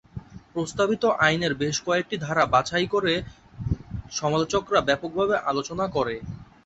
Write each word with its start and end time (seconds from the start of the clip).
প্রস্তাবিত 0.53 1.03
আইনের 1.21 1.53
বেশ 1.55 1.75
কয়েকটি 1.87 2.15
ধারা 2.17 2.43
বাছাই 2.53 2.85
করে 2.93 3.13
সমালোচকরা 4.11 4.79
ব্যাপকভাবে 4.87 5.35
আলোচনা 5.49 5.85
করে। 5.87 6.15